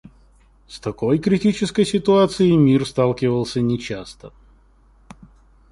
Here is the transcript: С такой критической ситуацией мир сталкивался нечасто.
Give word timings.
С 0.67 0.79
такой 0.79 1.19
критической 1.19 1.85
ситуацией 1.85 2.57
мир 2.57 2.87
сталкивался 2.87 3.61
нечасто. 3.61 4.33